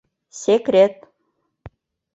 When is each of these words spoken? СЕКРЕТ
СЕКРЕТ 0.41 0.95